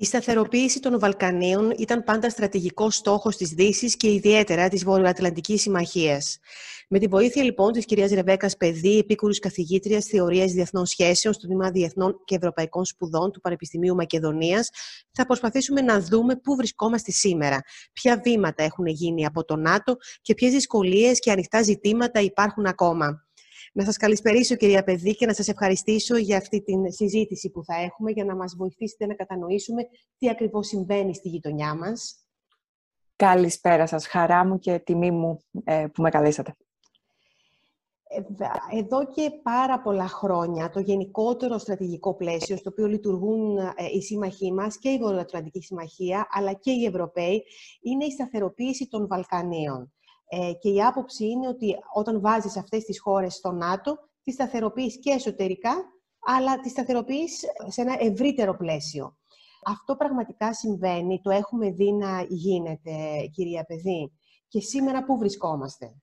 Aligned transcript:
Η 0.00 0.04
σταθεροποίηση 0.04 0.80
των 0.80 0.98
Βαλκανίων 0.98 1.74
ήταν 1.78 2.04
πάντα 2.04 2.30
στρατηγικό 2.30 2.90
στόχος 2.90 3.36
της 3.36 3.50
Δύσης 3.50 3.96
και 3.96 4.12
ιδιαίτερα 4.12 4.68
της 4.68 4.84
Βορειοατλαντικής 4.84 5.60
Συμμαχίας. 5.60 6.38
Με 6.88 6.98
τη 6.98 7.06
βοήθεια 7.06 7.42
λοιπόν 7.42 7.72
της 7.72 7.84
κυρίας 7.84 8.10
Ρεβέκας 8.10 8.56
Παιδί, 8.56 8.98
επίκουρης 8.98 9.38
καθηγήτριας 9.38 10.04
Θεωρίας 10.04 10.52
Διεθνών 10.52 10.86
Σχέσεων 10.86 11.34
στο 11.34 11.46
Τμήμα 11.46 11.70
Διεθνών 11.70 12.20
και 12.24 12.34
Ευρωπαϊκών 12.34 12.84
Σπουδών 12.84 13.32
του 13.32 13.40
Πανεπιστημίου 13.40 13.94
Μακεδονίας, 13.94 14.70
θα 15.12 15.26
προσπαθήσουμε 15.26 15.80
να 15.80 16.00
δούμε 16.00 16.36
πού 16.36 16.56
βρισκόμαστε 16.56 17.10
σήμερα, 17.10 17.60
ποια 17.92 18.20
βήματα 18.24 18.62
έχουν 18.62 18.86
γίνει 18.86 19.26
από 19.26 19.44
το 19.44 19.56
ΝΑΤΟ 19.56 19.96
και 20.22 20.34
ποιες 20.34 20.52
δυσκολίες 20.52 21.18
και 21.18 21.30
ανοιχτά 21.30 21.62
ζητήματα 21.62 22.20
υπάρχουν 22.20 22.66
ακόμα. 22.66 23.27
Να 23.78 23.84
σας 23.84 23.96
καλησπερίσω 23.96 24.56
κυρία 24.56 24.84
Παιδί 24.84 25.14
και 25.14 25.26
να 25.26 25.34
σας 25.34 25.48
ευχαριστήσω 25.48 26.16
για 26.16 26.36
αυτή 26.36 26.62
τη 26.62 26.92
συζήτηση 26.92 27.50
που 27.50 27.64
θα 27.64 27.74
έχουμε 27.74 28.10
για 28.10 28.24
να 28.24 28.36
μας 28.36 28.54
βοηθήσετε 28.56 29.06
να 29.06 29.14
κατανοήσουμε 29.14 29.82
τι 30.18 30.28
ακριβώς 30.28 30.66
συμβαίνει 30.66 31.14
στη 31.14 31.28
γειτονιά 31.28 31.74
μας. 31.74 32.26
Καλησπέρα 33.16 33.86
σας. 33.86 34.06
Χαρά 34.06 34.46
μου 34.46 34.58
και 34.58 34.78
τιμή 34.78 35.10
μου 35.10 35.38
ε, 35.64 35.86
που 35.92 36.02
με 36.02 36.10
καλέσατε. 36.10 36.56
Ε, 38.08 38.20
εδώ 38.78 39.06
και 39.06 39.30
πάρα 39.42 39.80
πολλά 39.80 40.08
χρόνια 40.08 40.70
το 40.70 40.80
γενικότερο 40.80 41.58
στρατηγικό 41.58 42.14
πλαίσιο 42.14 42.56
στο 42.56 42.70
οποίο 42.70 42.86
λειτουργούν 42.86 43.56
ε, 43.56 43.72
οι 43.94 44.02
σύμμαχοί 44.02 44.52
μας 44.52 44.78
και 44.78 44.88
η 44.88 44.98
Βορειοατλαντική 44.98 45.60
Συμμαχία 45.60 46.26
αλλά 46.30 46.52
και 46.52 46.70
οι 46.70 46.84
Ευρωπαίοι 46.84 47.44
είναι 47.80 48.04
η 48.04 48.10
σταθεροποίηση 48.10 48.88
των 48.88 49.06
Βαλκανίων. 49.06 49.92
Ε, 50.28 50.52
και 50.52 50.68
η 50.70 50.82
άποψη 50.82 51.26
είναι 51.26 51.48
ότι 51.48 51.76
όταν 51.94 52.20
βάζεις 52.20 52.56
αυτές 52.56 52.84
τις 52.84 53.00
χώρες 53.00 53.34
στο 53.34 53.52
ΝΑΤΟ, 53.52 53.96
τις 54.22 54.34
σταθεροποιείς 54.34 54.98
και 54.98 55.10
εσωτερικά, 55.10 55.74
αλλά 56.26 56.60
τις 56.60 56.70
σταθεροποιείς 56.70 57.44
σε 57.66 57.80
ένα 57.80 57.96
ευρύτερο 57.98 58.56
πλαίσιο. 58.56 59.16
Αυτό 59.64 59.96
πραγματικά 59.96 60.54
συμβαίνει, 60.54 61.20
το 61.20 61.30
έχουμε 61.30 61.70
δει 61.70 61.92
να 61.92 62.22
γίνεται, 62.28 63.26
κυρία 63.32 63.64
Παιδί. 63.64 64.12
Και 64.48 64.60
σήμερα 64.60 65.04
πού 65.04 65.18
βρισκόμαστε; 65.18 66.02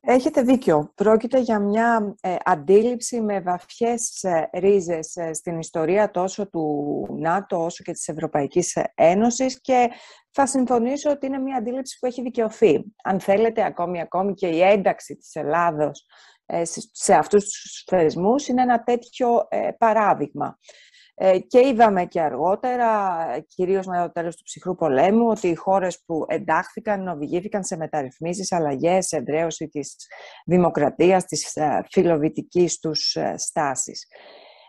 Έχετε 0.00 0.42
δίκιο. 0.42 0.92
Πρόκειται 0.94 1.38
για 1.40 1.58
μια 1.58 2.14
ε, 2.20 2.36
αντίληψη 2.44 3.20
με 3.20 3.40
βαθιές 3.40 4.22
ε, 4.22 4.50
ρίζες 4.52 5.16
ε, 5.16 5.32
στην 5.32 5.58
ιστορία 5.58 6.10
τόσο 6.10 6.48
του 6.48 7.06
ΝΑΤΟ 7.20 7.64
όσο 7.64 7.82
και 7.82 7.92
της 7.92 8.08
Ευρωπαϊκής 8.08 8.78
Ένωσης 8.94 9.60
και 9.60 9.90
θα 10.30 10.46
συμφωνήσω 10.46 11.10
ότι 11.10 11.26
είναι 11.26 11.38
μια 11.38 11.56
αντίληψη 11.56 11.98
που 11.98 12.06
έχει 12.06 12.22
δικαιωθεί. 12.22 12.84
Αν 13.04 13.20
θέλετε, 13.20 13.64
ακόμη, 13.64 14.00
ακόμη 14.00 14.34
και 14.34 14.46
η 14.46 14.62
ένταξη 14.62 15.16
της 15.16 15.34
Ελλάδος 15.34 16.06
σε 16.92 17.14
αυτούς 17.14 17.44
τους 17.44 17.84
θεσμούς 17.86 18.48
είναι 18.48 18.62
ένα 18.62 18.82
τέτοιο 18.82 19.48
παράδειγμα. 19.78 20.58
Ε, 21.20 21.38
και 21.38 21.66
είδαμε 21.66 22.06
και 22.06 22.20
αργότερα, 22.20 23.16
κυρίως 23.46 23.86
με 23.86 24.02
το 24.06 24.12
τέλος 24.12 24.36
του 24.36 24.42
ψυχρού 24.42 24.74
πολέμου, 24.74 25.28
ότι 25.28 25.48
οι 25.48 25.54
χώρες 25.54 26.02
που 26.06 26.24
εντάχθηκαν 26.28 27.08
οδηγήθηκαν 27.08 27.64
σε 27.64 27.76
μεταρρυθμίσεις, 27.76 28.52
αλλαγές, 28.52 29.12
εδραίωση 29.12 29.68
της 29.68 29.96
δημοκρατίας, 30.46 31.24
της 31.24 31.56
ε, 31.56 31.84
φιλοβητικής 31.90 32.78
τους 32.78 33.14
ε, 33.14 33.34
στάσης. 33.36 34.06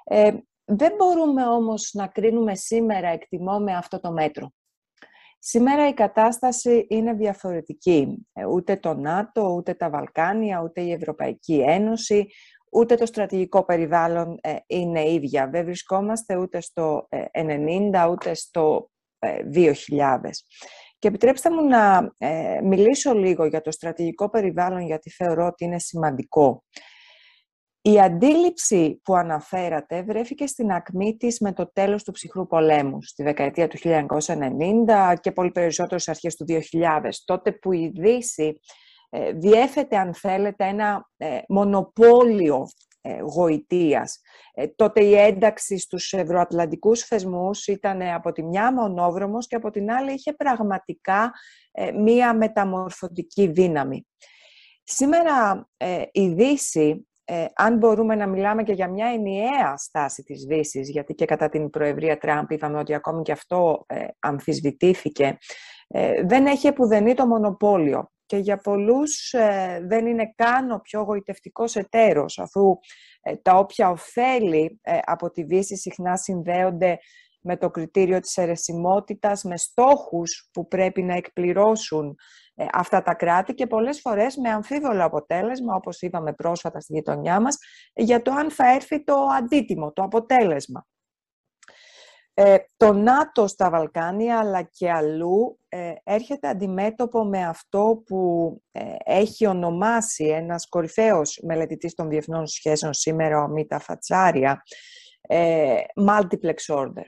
Ε, 0.04 0.32
δεν 0.66 0.94
μπορούμε 0.98 1.48
όμως 1.48 1.92
να 1.94 2.08
κρίνουμε 2.08 2.56
σήμερα, 2.56 3.08
εκτιμώ, 3.08 3.60
με 3.60 3.76
αυτό 3.76 4.00
το 4.00 4.12
μέτρο. 4.12 4.52
Σήμερα 5.40 5.88
η 5.88 5.94
κατάσταση 5.94 6.86
είναι 6.90 7.14
διαφορετική. 7.14 8.28
Ούτε 8.52 8.76
το 8.76 8.94
ΝΑΤΟ, 8.94 9.54
ούτε 9.54 9.74
τα 9.74 9.90
Βαλκάνια, 9.90 10.62
ούτε 10.64 10.82
η 10.82 10.92
Ευρωπαϊκή 10.92 11.64
Ένωση, 11.68 12.28
ούτε 12.72 12.96
το 12.96 13.06
στρατηγικό 13.06 13.66
περιβάλλον 13.66 14.38
ε, 14.42 14.56
είναι 14.68 15.10
ίδια. 15.10 15.50
Δεν 15.50 15.66
βρισκόμαστε 15.66 16.36
ούτε 16.36 16.62
στο 16.62 17.08
90, 17.12 17.94
ε, 17.94 18.08
ούτε 18.10 18.34
στο 18.34 18.90
2000. 19.54 20.24
Ε, 20.24 20.30
και 21.00 21.08
επιτρέψτε 21.08 21.52
μου 21.52 21.68
να 21.68 22.12
μιλήσω 22.64 23.14
λίγο 23.14 23.46
για 23.46 23.62
το 23.62 23.72
στρατηγικό 23.72 24.30
περιβάλλον, 24.30 24.80
γιατί 24.82 25.10
θεωρώ 25.10 25.46
ότι 25.46 25.66
είναι 25.66 25.80
σημαντικό. 25.80 26.64
Η 27.82 28.00
αντίληψη 28.00 29.02
που 29.04 29.16
αναφέρατε 29.16 30.04
βρέθηκε 30.04 30.48
στην 30.48 30.72
ακμή 30.72 31.18
της 31.18 31.40
με 31.40 31.54
το 31.54 31.72
τέλος 31.74 32.04
του 32.04 32.12
ψυχρού 32.12 32.48
πολέμου, 32.48 33.02
στη 33.02 33.24
δεκαετία 33.24 33.68
του 33.68 33.78
1990 33.78 35.14
και 35.20 35.32
πολύ 35.32 35.52
περισσότερο 35.52 36.00
στις 36.00 36.08
αρχές 36.14 36.36
του 36.36 36.46
2000, 36.48 37.10
τότε 37.26 37.52
που 37.52 37.72
η 37.72 37.92
Δύση 37.96 38.60
ε, 39.10 39.32
διέφεται, 39.32 39.98
αν 39.98 40.14
θέλετε, 40.14 40.66
ένα 40.66 41.10
ε, 41.18 41.40
μονοπόλιο 41.48 42.68
ε, 43.02 43.20
γοητείας. 43.22 44.22
Τότε 44.76 45.04
η 45.04 45.16
ένταξη 45.16 45.78
στους 45.78 46.14
ευρωατλαντικούς 46.14 47.02
θεσμούς 47.04 47.68
ήταν 47.68 48.02
από 48.02 48.32
τη 48.32 48.44
μια 48.44 48.74
μονόδρομος 48.74 49.48
και 49.48 49.56
από 49.56 49.70
την 49.70 49.92
άλλη 49.92 50.14
είχε 50.14 50.34
πραγματικά 50.34 51.32
μία 51.94 52.34
μεταμορφωτική 52.34 53.48
δύναμη. 53.48 54.08
Σήμερα 54.84 55.68
η 56.12 56.28
Δύση, 56.28 57.08
αν 57.56 57.78
μπορούμε 57.78 58.16
να 58.16 58.28
μιλάμε 58.28 58.64
και 58.64 58.74
για 58.74 58.90
μια 58.90 59.08
ενιαία 59.08 59.78
στάση 59.78 60.24
της 60.24 60.44
Δύσης, 60.44 60.90
γιατί 60.90 61.14
και 61.14 61.26
κατά 61.26 61.50
την 61.50 61.70
Προεδρία 61.70 62.18
Τραμπ 62.18 62.52
είπαμε 62.52 62.80
ότι 62.80 62.94
ακόμη 62.94 63.22
και 63.22 63.32
αυτό 63.32 63.86
αμφισβητήθηκε, 64.20 65.38
δεν 66.26 66.46
έχει 66.46 66.68
επουδενή 66.68 67.14
το 67.14 67.28
μονοπόλιο 67.28 68.10
και 68.30 68.38
για 68.38 68.58
πολλούς 68.58 69.34
ε, 69.34 69.84
δεν 69.88 70.06
είναι 70.06 70.34
καν 70.36 70.72
ο 70.72 70.80
πιο 70.80 71.02
γοητευτικός 71.02 71.76
εταίρος, 71.76 72.40
αφού 72.40 72.78
ε, 73.22 73.36
τα 73.36 73.58
όποια 73.58 73.90
ωφέλη 73.90 74.80
ε, 74.82 74.98
από 75.04 75.30
τη 75.30 75.44
Δύση 75.44 75.78
συχνά 75.78 76.18
συνδέονται 76.18 76.98
με 77.42 77.58
το 77.58 77.70
κριτήριο 77.70 78.20
της 78.20 78.38
αιρεσιμότητας, 78.38 79.44
με 79.44 79.58
στόχους 79.58 80.50
που 80.54 80.68
πρέπει 80.68 81.04
να 81.04 81.14
εκπληρώσουν 81.16 82.16
αυτά 82.72 83.02
τα 83.02 83.14
κράτη 83.14 83.54
και 83.54 83.68
πολλές 83.68 84.00
φορές 84.02 84.36
με 84.36 84.50
αμφίβολο 84.50 85.06
αποτέλεσμα, 85.06 85.76
όπως 85.76 86.02
είπαμε 86.02 86.34
πρόσφατα 86.34 86.80
στη 86.80 86.94
γειτονιά 86.94 87.40
μας, 87.40 87.58
για 87.94 88.22
το 88.22 88.32
αν 88.32 88.52
θα 88.52 88.74
έρθει 88.74 89.04
το 89.04 89.16
αντίτιμο, 89.38 89.92
το 89.92 90.04
αποτέλεσμα. 90.04 90.86
Ε, 92.42 92.58
το 92.78 92.94
ΝΑΤΟ 92.94 93.48
στα 93.48 93.70
Βαλκάνια 93.70 94.40
αλλά 94.40 94.62
και 94.62 94.92
αλλού 94.92 95.60
ε, 95.70 95.94
έρχεται 96.04 96.48
αντιμέτωπο 96.48 97.26
με 97.26 97.46
αυτό 97.46 98.04
που 98.06 98.62
ε, 98.72 98.82
έχει 99.06 99.48
ονομάσει 99.48 100.26
ένας 100.26 100.68
κορυφαίος 100.70 101.40
μελετητής 101.44 101.94
των 101.94 102.10
διεθνών 102.10 102.48
σχέσεων 102.48 102.94
σήμερα, 102.94 103.44
ο 103.44 103.48
Μίτα 103.48 103.80
Φατσάρια, 103.80 104.64
multiplex 106.08 106.76
order. 106.76 107.06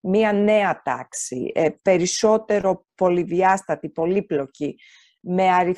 Μία 0.00 0.32
νέα 0.32 0.82
τάξη, 0.84 1.52
περισσότερο 1.82 2.86
πολυδιάστατη, 2.94 3.88
πολύπλοκη, 3.88 4.76
με 5.20 5.42
ε, 5.42 5.74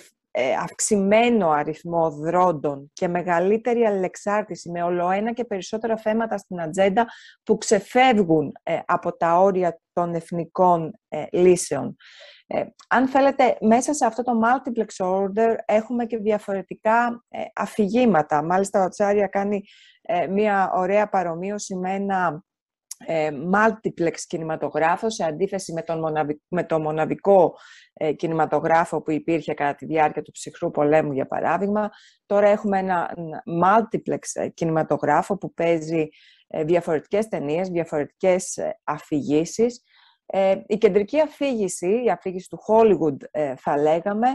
αυξημένο 0.62 1.50
αριθμό 1.50 2.10
δρόντων 2.10 2.90
και 2.92 3.08
μεγαλύτερη 3.08 3.84
αλληλεξάρτηση 3.84 4.70
με 4.70 4.82
ολοένα 4.82 5.32
και 5.32 5.44
περισσότερα 5.44 5.96
θέματα 5.96 6.38
στην 6.38 6.60
ατζέντα 6.60 7.06
που 7.42 7.58
ξεφεύγουν 7.58 8.52
ε, 8.62 8.78
από 8.86 9.16
τα 9.16 9.38
όρια 9.38 9.80
των 9.92 10.14
εθνικών 10.14 10.92
ε, 11.08 11.24
λύσεων. 11.32 11.96
αν 12.88 13.08
θέλετε, 13.08 13.56
μέσα 13.60 13.94
σε 13.94 14.06
αυτό 14.06 14.22
το 14.22 14.32
multiplex 14.44 15.06
order 15.06 15.54
έχουμε 15.64 16.06
και 16.06 16.16
διαφορετικά 16.16 17.24
αφηγήματα. 17.54 18.42
Μάλιστα, 18.42 18.84
ο 18.84 18.88
Τσάρια 18.88 19.26
κάνει 19.26 19.62
μία 20.30 20.70
ωραία 20.74 21.08
παρομοίωση 21.08 21.76
με 21.76 21.94
ένα 21.94 22.44
ε, 22.98 23.30
multiplex 23.54 24.14
κινηματογράφο 24.26 25.10
σε 25.10 25.24
αντίθεση 25.24 25.72
με 25.72 25.82
τον, 25.82 26.02
με 26.48 26.64
το 26.64 26.80
μοναδικό 26.80 27.54
ε, 27.92 28.12
κινηματογράφο 28.12 29.02
που 29.02 29.10
υπήρχε 29.10 29.54
κατά 29.54 29.74
τη 29.74 29.86
διάρκεια 29.86 30.22
του 30.22 30.30
ψυχρού 30.30 30.70
πολέμου 30.70 31.12
για 31.12 31.26
παράδειγμα. 31.26 31.90
Τώρα 32.26 32.48
έχουμε 32.48 32.78
ένα 32.78 33.14
multiplex 33.62 34.18
ε, 34.32 34.48
κινηματογράφο 34.48 35.38
που 35.38 35.54
παίζει 35.54 36.08
ε, 36.46 36.64
διαφορετικές 36.64 37.28
ταινίες, 37.28 37.68
διαφορετικές 37.68 38.58
αφηγήσεις. 38.84 39.82
η 40.66 40.78
κεντρική 40.78 41.20
αφήγηση, 41.20 42.02
η 42.04 42.10
αφήγηση 42.10 42.48
του 42.48 42.58
Hollywood 42.68 43.16
θα 43.56 43.78
λέγαμε, 43.78 44.28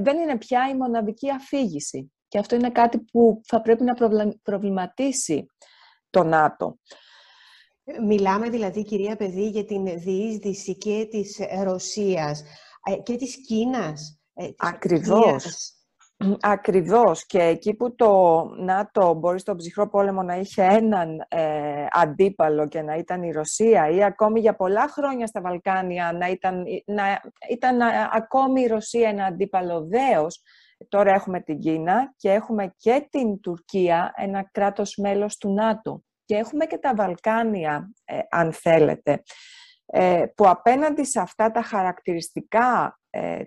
δεν 0.00 0.18
είναι 0.18 0.38
πια 0.38 0.68
η 0.68 0.76
μοναδική 0.76 1.30
αφήγηση. 1.30 2.12
Και 2.28 2.38
αυτό 2.38 2.54
είναι 2.54 2.70
κάτι 2.70 2.98
που 2.98 3.40
θα 3.46 3.60
πρέπει 3.60 3.84
να 3.84 3.94
προβληματίσει 4.42 5.46
το 6.10 6.24
ΝΑΤΟ. 6.24 6.78
Μιλάμε 8.06 8.48
δηλαδή, 8.48 8.82
κυρία 8.82 9.16
Παιδί, 9.16 9.48
για 9.48 9.64
την 9.64 9.84
διείσδυση 9.84 10.76
και 10.76 11.06
της 11.10 11.40
Ρωσίας 11.62 12.44
ε, 12.84 12.96
και 12.96 13.16
της 13.16 13.36
Κίνας. 13.46 14.20
Ε, 14.34 14.48
Ακριβώς. 14.58 15.74
Ακριβώς. 16.40 17.26
Και 17.26 17.38
εκεί 17.38 17.74
που 17.74 17.94
το 17.94 18.42
ΝΑΤΟ 18.58 19.14
μπορεί 19.14 19.38
στον 19.38 19.56
ψυχρό 19.56 19.88
πόλεμο 19.88 20.22
να 20.22 20.36
είχε 20.36 20.62
έναν 20.62 21.24
ε, 21.28 21.86
αντίπαλο 21.90 22.68
και 22.68 22.82
να 22.82 22.94
ήταν 22.94 23.22
η 23.22 23.30
Ρωσία 23.30 23.90
ή 23.90 24.04
ακόμη 24.04 24.40
για 24.40 24.56
πολλά 24.56 24.88
χρόνια 24.88 25.26
στα 25.26 25.40
Βαλκάνια 25.40 26.12
να 26.12 26.28
ήταν, 26.28 26.64
να 26.86 27.20
ήταν 27.50 27.80
ακόμη 28.12 28.60
η 28.60 28.66
Ρωσία 28.66 29.08
ένα 29.08 29.24
αντίπαλο 29.24 29.86
δέος, 29.86 30.42
τώρα 30.88 31.12
έχουμε 31.12 31.40
την 31.40 31.58
Κίνα 31.58 32.14
και 32.16 32.30
έχουμε 32.30 32.74
και 32.76 33.06
την 33.10 33.40
Τουρκία, 33.40 34.12
ένα 34.16 34.48
κράτος 34.52 34.96
μέλος 34.96 35.36
του 35.36 35.52
ΝΑΤΟ 35.52 36.02
και 36.30 36.36
έχουμε 36.36 36.66
και 36.66 36.78
τα 36.78 36.94
Βαλκάνια, 36.94 37.92
ε, 38.04 38.18
αν 38.30 38.52
θέλετε. 38.52 39.22
που 40.34 40.48
απέναντι 40.48 41.04
σε 41.04 41.20
αυτά 41.20 41.50
τα 41.50 41.62
χαρακτηριστικά 41.62 42.98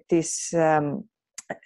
της 0.06 0.56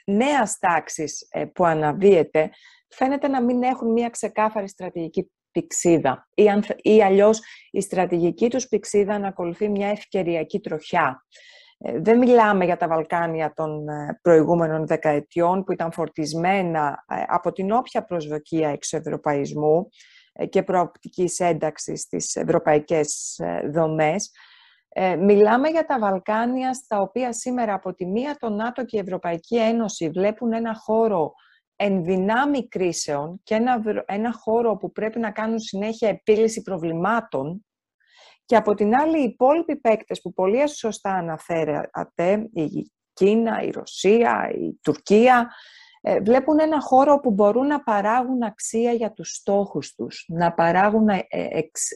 νέας 0.05 0.57
τάξης 0.57 1.27
που 1.53 1.65
αναδύεται, 1.65 2.49
φαίνεται 2.87 3.27
να 3.27 3.43
μην 3.43 3.63
έχουν 3.63 3.91
μια 3.91 4.09
ξεκάθαρη 4.09 4.67
στρατηγική 4.67 5.31
πηξίδα 5.51 6.27
ή, 6.33 6.43
ή 6.81 7.03
αλλιώς 7.03 7.41
η 7.71 7.81
στρατηγική 7.81 8.49
τους 8.49 8.67
πηξίδα 8.67 9.19
να 9.19 9.27
ακολουθεί 9.27 9.69
μια 9.69 9.87
ευκαιριακή 9.87 10.59
τροχιά. 10.59 11.25
Ε, 11.77 11.99
δεν 11.99 12.17
μιλάμε 12.17 12.65
για 12.65 12.77
τα 12.77 12.87
Βαλκάνια 12.87 13.53
των 13.53 13.87
ε, 13.87 14.19
προηγούμενων 14.21 14.87
δεκαετιών 14.87 15.63
που 15.63 15.71
ήταν 15.71 15.91
φορτισμένα 15.91 17.05
ε, 17.07 17.23
από 17.27 17.51
την 17.51 17.71
όποια 17.71 18.03
προσδοκία 18.03 18.69
εξευρωπαϊσμού 18.69 19.89
και 20.49 20.63
προοπτικής 20.63 21.39
ένταξης 21.39 22.01
στις 22.01 22.35
ευρωπαϊκές 22.35 23.39
δομές. 23.71 24.31
Μιλάμε 25.19 25.69
για 25.69 25.85
τα 25.85 25.99
Βαλκάνια 25.99 26.73
στα 26.73 27.01
οποία 27.01 27.33
σήμερα 27.33 27.73
από 27.73 27.93
τη 27.93 28.05
μία 28.05 28.35
το 28.39 28.49
ΝΑΤΟ 28.49 28.85
και 28.85 28.97
η 28.97 28.99
Ευρωπαϊκή 28.99 29.57
Ένωση 29.57 30.09
βλέπουν 30.09 30.53
ένα 30.53 30.75
χώρο 30.75 31.33
ενδυνάμει 31.75 32.67
κρίσεων 32.67 33.39
και 33.43 33.55
ένα, 33.55 33.81
ένα 34.05 34.33
χώρο 34.33 34.75
που 34.75 34.91
πρέπει 34.91 35.19
να 35.19 35.31
κάνουν 35.31 35.59
συνέχεια 35.59 36.09
επίλυση 36.09 36.61
προβλημάτων 36.61 37.65
και 38.45 38.55
από 38.55 38.73
την 38.73 38.95
άλλη 38.95 39.19
οι 39.19 39.23
υπόλοιποι 39.23 39.75
παίκτες 39.75 40.21
που 40.21 40.33
πολύ 40.33 40.69
σωστά 40.69 41.11
αναφέρατε, 41.11 42.49
η 42.53 42.91
Κίνα, 43.13 43.61
η 43.61 43.69
Ρωσία, 43.69 44.51
η 44.55 44.79
Τουρκία, 44.81 45.39
ε, 45.39 45.49
βλέπουν 46.21 46.59
ένα 46.59 46.81
χώρο 46.81 47.19
που 47.19 47.31
μπορούν 47.31 47.67
να 47.67 47.83
παράγουν 47.83 48.43
αξία 48.43 48.91
για 48.91 49.11
τους 49.11 49.29
στόχους 49.29 49.95
τους, 49.95 50.25
να 50.27 50.53
παράγουν 50.53 51.09
ε, 51.09 51.23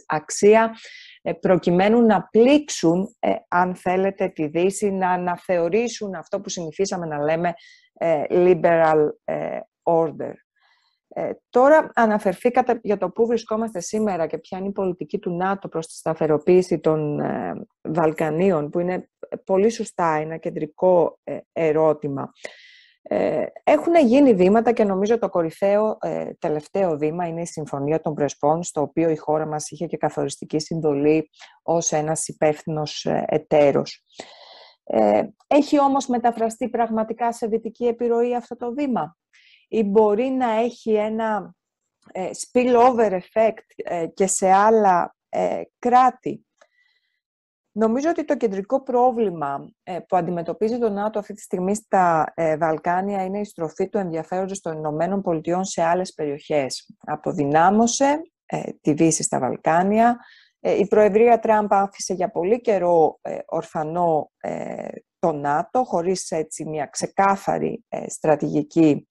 αξία 0.06 0.76
ε, 1.22 1.34
προκειμένου 1.34 2.02
να 2.02 2.28
πλήξουν, 2.32 3.16
αν 3.48 3.76
θέλετε, 3.76 4.28
τη 4.28 4.48
Δύση, 4.48 4.92
να 4.92 5.10
αναθεωρήσουν 5.10 6.16
αυτό 6.16 6.42
που 6.42 6.50
συνηθίσαμε 6.50 7.06
να 7.06 7.24
λέμε 7.24 7.54
liberal 8.30 9.08
order. 9.84 10.34
Ε, 11.14 11.32
τώρα 11.50 11.92
αναφερθήκατε 11.94 12.80
για 12.84 12.98
το 12.98 13.10
πού 13.10 13.26
βρισκόμαστε 13.26 13.80
σήμερα 13.80 14.28
και 14.28 14.38
ποια 14.38 14.58
είναι 14.58 14.68
η 14.68 14.72
πολιτική 14.72 15.20
του 15.20 15.32
ΝΑΤΟ 15.32 15.68
προς 15.68 15.88
τη 15.88 15.94
σταθεροποίηση 15.94 16.80
των 16.80 17.20
ε, 17.20 17.54
Βαλκανίων, 17.82 18.70
που 18.70 18.80
είναι 18.80 19.10
πολύ 19.46 19.70
σωστά 19.70 20.16
ένα 20.16 20.38
κεντρικό 20.38 21.20
ε, 21.24 21.38
ερώτημα. 21.52 22.32
Ε, 23.04 23.46
έχουν 23.64 23.96
γίνει 23.96 24.34
βήματα 24.34 24.72
και 24.72 24.84
νομίζω 24.84 25.20
το 25.20 25.30
κορυφαίο 25.30 25.98
τελευταίο 26.40 26.98
βήμα 26.98 27.28
είναι 27.28 27.42
η 27.42 27.46
Συμφωνία 27.46 28.02
των 28.02 28.14
Πρεσπών, 28.14 28.64
στο 28.64 28.82
οποίο 28.82 29.10
η 29.10 29.16
χώρα 29.16 29.46
μας 29.46 29.70
είχε 29.70 29.86
και 29.86 29.98
καθοριστική 29.98 30.60
συμβολή 30.60 31.30
ως 31.64 31.92
ένας 31.92 32.28
υπεύθυνος 32.28 33.08
εταίρος. 33.26 34.04
έχει 35.48 35.80
όμως 35.80 36.08
μεταφραστεί 36.08 36.70
πραγματικά 36.70 37.34
σε 37.34 37.48
δυτική 37.48 37.86
επιρροή 37.86 38.36
αυτό 38.36 38.56
το 38.56 38.74
βήμα; 38.74 39.18
Ή 39.68 39.84
μπορεί 39.84 40.30
να 40.30 40.52
έχει 40.52 40.94
ένα 40.94 41.56
ε, 42.12 42.30
spillover 42.34 43.12
effect 43.12 43.66
ε, 43.76 44.08
και 44.08 44.28
σε 44.28 44.52
άλλα 44.52 45.16
ε, 45.30 45.62
κράτη; 45.80 46.46
Νομίζω 47.72 48.10
ότι 48.10 48.26
το 48.26 48.38
κεντρικό 48.38 48.84
πρόβλημα 48.84 49.72
που 50.08 50.18
αντιμετωπίζει 50.18 50.78
το 50.80 50.90
ΝΑΤΟ 50.90 51.20
αυτή 51.20 51.34
τη 51.34 51.42
στιγμή 51.42 51.76
στα 51.76 52.34
Βαλκάνια 52.60 53.24
είναι 53.24 53.40
η 53.40 53.44
στροφή 53.44 53.90
του 53.90 53.98
ενδιαφέροντος 53.98 54.60
των 54.60 54.78
Ηνωμένων 54.78 55.22
Πολιτειών 55.22 55.66
σε 55.66 55.84
άλλες 55.84 56.14
περιοχές. 56.14 56.96
Αποδυνάμωσε 57.00 58.22
τη 58.82 58.94
Δύση 58.94 59.24
στα 59.24 59.40
Βαλκάνια. 59.40 60.18
Η 60.60 60.88
Προεδρία 60.88 61.40
Τραμπ 61.40 61.74
άφησε 61.74 62.14
για 62.14 62.32
πολύ 62.32 62.62
καιρό 62.62 63.20
ορφανό 63.46 64.32
το 65.20 65.32
ΝΑΤΟ, 65.32 65.84
χωρίς 65.84 66.32
έτσι 66.32 66.66
μια 66.66 66.86
ξεκάθαρη 66.86 67.86
στρατηγική 68.08 69.08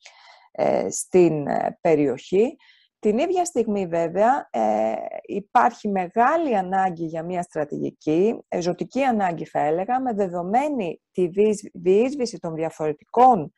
ε, 0.52 0.90
στην 0.90 1.46
ε, 1.46 1.78
περιοχή. 1.80 2.56
Την 3.00 3.18
ίδια 3.18 3.44
στιγμή 3.44 3.86
βέβαια 3.86 4.48
ε, 4.50 4.94
υπάρχει 5.22 5.88
μεγάλη 5.88 6.56
ανάγκη 6.56 7.04
για 7.04 7.22
μια 7.22 7.42
στρατηγική, 7.42 8.38
ζωτική 8.58 9.02
ανάγκη 9.02 9.44
θα 9.44 9.60
έλεγα, 9.60 10.00
με 10.00 10.12
δεδομένη 10.12 11.00
τη 11.12 11.30
διείσβηση 11.72 12.38
των 12.38 12.54
διαφορετικών 12.54 13.52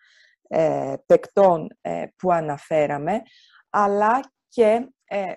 ε, 0.48 0.94
παικτών 1.06 1.68
που 2.16 2.32
αναφέραμε, 2.32 3.22
αλλά 3.70 4.20
και 4.48 4.88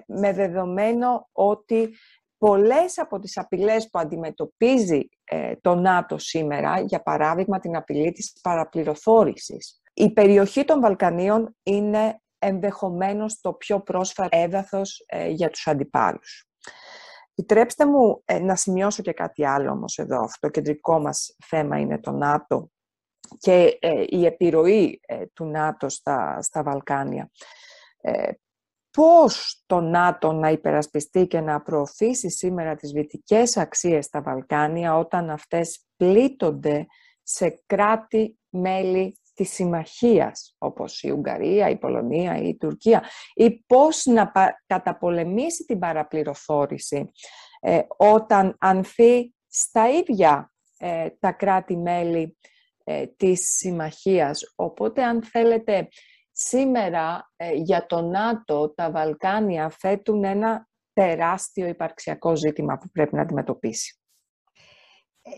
με 0.08 0.34
δεδομένο 0.34 1.30
ότι 1.32 1.96
πολλές 2.38 3.00
από 3.00 3.20
τις 3.20 3.38
απειλές 3.38 3.90
που 3.90 4.00
αντιμετωπίζει 4.00 5.10
το 5.62 5.76
ΝΑΤΟ 5.76 6.18
σήμερα, 6.18 6.80
για 6.80 7.02
παράδειγμα 7.02 7.60
την 7.60 7.76
απειλή 7.76 8.12
της 8.12 8.40
παραπληροφόρησης, 8.42 9.82
η 9.94 10.14
περιοχή 10.14 10.64
των 10.64 10.82
Βαλκανίων 10.82 11.56
είναι 11.64 12.20
ενδεχομένως 12.46 13.42
το 13.42 13.54
πιο 13.54 13.80
πρόσφατο 13.80 14.38
έδαφος 14.38 15.04
ε, 15.08 15.30
για 15.30 15.50
τους 15.50 15.68
αντιπάλους. 15.68 16.50
Επιτρέψτε 17.36 17.86
μου 17.86 18.22
ε, 18.26 18.40
να 18.40 18.56
σημειώσω 18.56 19.02
και 19.02 19.14
κάτι 19.14 19.46
άλλο 19.46 19.72
όμως 19.72 19.98
εδώ. 19.98 20.24
Αυτό 20.24 20.40
το 20.40 20.50
κεντρικό 20.50 21.00
μας 21.00 21.36
θέμα 21.46 21.80
είναι 21.80 22.00
το 22.00 22.12
ΝΑΤΟ 22.12 22.70
και 23.38 23.78
ε, 23.82 24.04
η 24.08 24.26
επιρροή 24.26 25.00
του 25.34 25.46
ΝΑΤΟ 25.46 25.90
στα, 25.90 26.42
στα 26.42 26.64
Βαλκάνια. 26.64 27.32
Πώς 28.92 29.64
το 29.66 29.80
ΝΑΤΟ 29.80 30.32
να 30.32 30.50
υπερασπιστεί 30.50 31.28
και 31.28 31.40
να 31.40 31.62
προωθήσει 31.62 32.30
σήμερα 32.30 32.76
τις 32.76 32.94
βυτικές 32.94 33.58
αξίες 33.58 34.06
στα 34.06 34.22
Βαλκάνια 34.22 34.98
όταν 34.98 35.30
αυτές 35.30 35.86
πλήττονται 35.96 36.86
σε 37.24 37.64
κράτη-μέλη 37.66 39.18
της 39.36 39.54
συμμαχίας, 39.54 40.56
όπως 40.58 41.04
η 41.04 41.12
Ουγγαρία, 41.12 41.70
η 41.70 41.78
Πολωνία 41.78 42.38
ή 42.38 42.48
η 42.48 42.58
Τουρκία, 42.58 43.04
ή 43.34 43.64
πώς 43.68 44.06
να 44.06 44.32
καταπολεμήσει 44.66 45.64
την 45.64 45.80
παραπληροφόρηση 45.80 47.12
ε, 47.60 47.82
όταν 47.98 48.56
ανθεί 48.60 49.34
στα 49.48 49.90
ίδια 49.90 50.52
ε, 50.78 51.10
τα 51.20 51.32
κράτη-μέλη 51.32 52.38
ε, 52.84 53.06
της 53.08 53.42
συμμαχίας. 53.58 54.54
Οπότε, 54.56 55.04
αν 55.04 55.24
θέλετε, 55.24 55.88
σήμερα 56.32 57.32
για 57.54 57.86
το 57.86 58.02
ΝΑΤΟ 58.02 58.74
τα 58.74 58.92
Βαλκάνια 58.92 59.70
θέτουν 59.80 60.24
ένα 60.24 60.68
τεράστιο 60.94 61.68
υπαρξιακό 61.68 62.36
ζήτημα 62.36 62.78
που 62.78 62.90
πρέπει 62.90 63.16
να 63.16 63.22
αντιμετωπίσει 63.22 64.00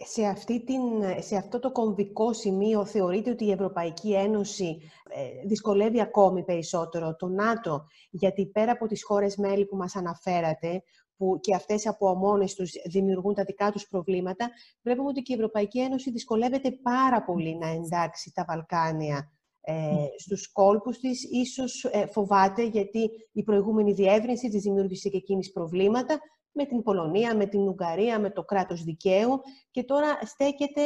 σε, 0.05 0.25
αυτή 0.25 0.63
την, 0.63 0.81
σε 1.19 1.35
αυτό 1.35 1.59
το 1.59 1.71
κομβικό 1.71 2.33
σημείο 2.33 2.85
θεωρείτε 2.85 3.29
ότι 3.29 3.45
η 3.45 3.51
Ευρωπαϊκή 3.51 4.13
Ένωση 4.13 4.77
ε, 5.09 5.47
δυσκολεύει 5.47 6.01
ακόμη 6.01 6.43
περισσότερο 6.43 7.15
το 7.15 7.27
ΝΑΤΟ, 7.27 7.85
γιατί 8.09 8.45
πέρα 8.45 8.71
από 8.71 8.87
τις 8.87 9.03
χώρες 9.03 9.35
μέλη 9.35 9.65
που 9.65 9.75
μας 9.75 9.95
αναφέρατε, 9.95 10.83
που 11.17 11.39
και 11.41 11.55
αυτές 11.55 11.87
από 11.87 12.15
μόνες 12.15 12.53
τους 12.53 12.71
δημιουργούν 12.85 13.33
τα 13.33 13.43
δικά 13.43 13.71
τους 13.71 13.87
προβλήματα, 13.87 14.49
βλέπουμε 14.81 15.09
ότι 15.09 15.21
και 15.21 15.33
η 15.33 15.35
Ευρωπαϊκή 15.35 15.79
Ένωση 15.79 16.11
δυσκολεύεται 16.11 16.71
πάρα 16.71 17.23
πολύ 17.23 17.57
να 17.57 17.67
εντάξει 17.67 18.31
τα 18.33 18.45
Βαλκάνια 18.47 19.31
ε, 19.61 20.05
στους 20.17 20.51
κόλπους 20.51 20.97
της. 20.97 21.23
Ίσως 21.31 21.83
ε, 21.83 22.05
φοβάται 22.05 22.63
γιατί 22.63 23.09
η 23.31 23.43
προηγούμενη 23.43 23.93
διεύρυνση 23.93 24.49
της 24.49 24.61
δημιούργησε 24.61 25.09
και 25.09 25.17
εκείνης 25.17 25.51
προβλήματα 25.51 26.19
με 26.57 26.65
την 26.65 26.83
Πολωνία, 26.83 27.35
με 27.35 27.45
την 27.45 27.67
Ουγγαρία, 27.67 28.19
με 28.19 28.29
το 28.29 28.43
κράτος 28.43 28.83
δικαίου 28.83 29.41
και 29.71 29.83
τώρα 29.83 30.19
στέκεται, 30.25 30.81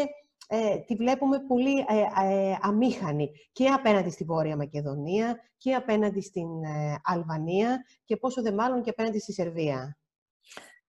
ε, 0.48 0.78
τη 0.78 0.96
βλέπουμε 0.96 1.40
πολύ 1.40 1.78
ε, 1.80 2.26
ε, 2.26 2.58
αμήχανη 2.62 3.32
και 3.52 3.68
απέναντι 3.68 4.10
στη 4.10 4.24
Βόρεια 4.24 4.56
Μακεδονία 4.56 5.40
και 5.58 5.74
απέναντι 5.74 6.22
στην 6.22 6.64
ε, 6.64 6.96
Αλβανία 7.04 7.86
και 8.06 8.18
πόσο 8.18 8.42
δε 8.42 8.52
μάλλον 8.52 8.82
και 8.82 8.90
απέναντι 8.90 9.20
στη 9.20 9.34
Σερβία. 9.34 9.98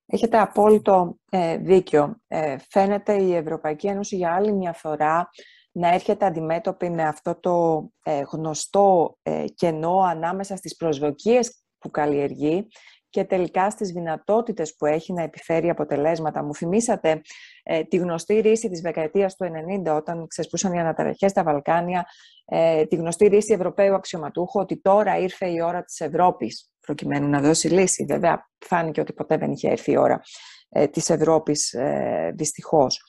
Έχετε 0.07 0.39
απόλυτο 0.39 1.17
δίκιο. 1.61 2.21
φαίνεται 2.69 3.23
η 3.23 3.35
Ευρωπαϊκή 3.35 3.87
Ένωση 3.87 4.17
για 4.17 4.35
άλλη 4.35 4.53
μια 4.53 4.73
φορά 4.73 5.29
να 5.73 5.89
έρχεται 5.89 6.27
αντιμέτωπη 6.27 6.91
με 6.91 7.03
αυτό 7.03 7.41
το 7.41 7.89
γνωστό 8.31 9.17
κενό 9.55 9.99
ανάμεσα 9.99 10.57
στις 10.57 10.77
προσδοκίες 10.77 11.63
που 11.79 11.91
καλλιεργεί 11.91 12.69
και 13.13 13.25
τελικά 13.25 13.71
στις 13.71 13.91
δυνατότητες 13.91 14.75
που 14.77 14.87
έχει 14.87 15.13
να 15.13 15.23
επιφέρει 15.23 15.71
αποτελέσματα. 15.71 16.43
Μου 16.43 16.55
θυμήσατε 16.55 17.21
ε, 17.63 17.85
τη 17.85 17.97
γνωστή 17.97 18.41
ρίση 18.41 18.69
της 18.69 18.81
δεκαετίας 18.81 19.37
του 19.37 19.51
90 19.87 19.97
όταν 19.97 20.27
ξεσπούσαν 20.27 20.73
οι 20.73 20.81
αναταραχές 20.81 21.31
στα 21.31 21.43
Βαλκάνια, 21.43 22.07
ε, 22.45 22.85
τη 22.85 22.97
γνωστή 22.97 23.27
ρίση 23.27 23.53
Ευρωπαίου 23.53 23.95
αξιωματούχου 23.95 24.61
ότι 24.61 24.81
τώρα 24.81 25.19
ήρθε 25.19 25.51
η 25.51 25.61
ώρα 25.61 25.83
της 25.85 26.01
Ευρώπης 26.01 26.73
προκειμένου 26.81 27.29
να 27.29 27.41
δώσει 27.41 27.69
λύση. 27.69 28.05
Βέβαια 28.05 28.51
φάνηκε 28.59 29.01
ότι 29.01 29.13
ποτέ 29.13 29.37
δεν 29.37 29.51
είχε 29.51 29.69
έρθει 29.69 29.93
η 29.93 29.97
ώρα 29.97 30.21
ε, 30.69 30.87
της 30.87 31.11
Ευρώπης 31.11 31.73
ε, 31.73 32.33
δυστυχώς. 32.35 33.01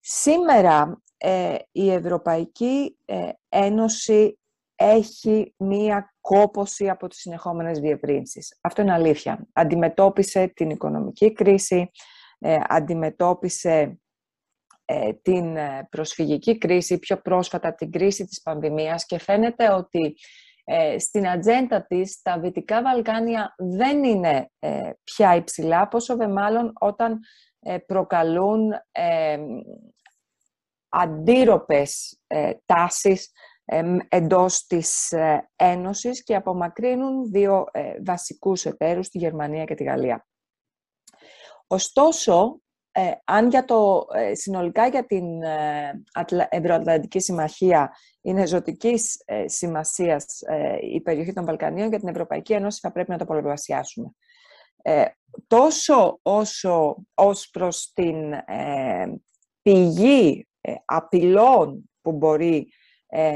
Σήμερα 0.00 1.02
ε, 1.16 1.54
η 1.72 1.90
Ευρωπαϊκή 1.90 2.98
Ένωση 3.48 4.38
έχει 4.74 5.54
μία 5.56 6.14
κόποση 6.28 6.88
από 6.88 7.08
τις 7.08 7.18
συνεχόμενες 7.18 7.78
διευρύνσεις. 7.78 8.58
Αυτό 8.60 8.82
είναι 8.82 8.92
αλήθεια. 8.92 9.46
Αντιμετώπισε 9.52 10.46
την 10.46 10.70
οικονομική 10.70 11.32
κρίση, 11.32 11.90
αντιμετώπισε 12.68 14.00
την 15.22 15.56
προσφυγική 15.90 16.58
κρίση, 16.58 16.98
πιο 16.98 17.20
πρόσφατα 17.20 17.74
την 17.74 17.90
κρίση 17.90 18.24
της 18.24 18.42
πανδημίας 18.42 19.06
και 19.06 19.18
φαίνεται 19.18 19.72
ότι 19.72 20.14
στην 20.98 21.28
ατζέντα 21.28 21.86
της 21.86 22.22
τα 22.22 22.40
Δυτικά 22.40 22.82
Βαλκάνια 22.82 23.54
δεν 23.56 24.04
είναι 24.04 24.50
πια 25.04 25.34
υψηλά, 25.34 25.88
πόσο 25.88 26.16
δε 26.16 26.28
μάλλον 26.28 26.72
όταν 26.80 27.18
προκαλούν 27.86 28.72
αντίρροπες 30.88 32.20
τάσεις 32.66 33.30
εντός 34.08 34.66
της 34.66 35.12
ε, 35.12 35.50
Ένωσης 35.56 36.22
και 36.22 36.34
απομακρύνουν 36.34 37.30
δύο 37.30 37.64
ε, 37.72 37.92
βασικούς 38.04 38.64
εταίρους, 38.64 39.08
τη 39.08 39.18
Γερμανία 39.18 39.64
και 39.64 39.74
τη 39.74 39.84
Γαλλία. 39.84 40.26
Ωστόσο, 41.66 42.60
ε, 42.92 43.10
αν 43.24 43.48
για 43.48 43.64
το, 43.64 44.06
συνολικά 44.32 44.86
για 44.86 45.06
την 45.06 45.24
Ευρωατλαντική 46.48 47.20
Συμμαχία 47.20 47.92
είναι 48.20 48.46
ζωτικής 48.46 49.24
σημασίας 49.44 50.40
η 50.92 51.00
περιοχή 51.00 51.32
των 51.32 51.44
Βαλκανίων, 51.44 51.88
για 51.88 51.98
την 51.98 52.08
Ευρωπαϊκή 52.08 52.52
Ένωση 52.52 52.78
θα 52.82 52.92
πρέπει 52.92 53.10
να 53.10 53.18
το 53.18 53.24
πολλαπλασιάσουμε. 53.24 54.10
τόσο 55.46 56.18
όσο 56.22 56.96
ως 57.14 57.50
προς 57.50 57.92
την 57.94 58.32
πηγή 59.62 60.48
απειλών 60.84 61.90
που 62.02 62.12
μπορεί 62.12 62.56
ε, 62.56 62.70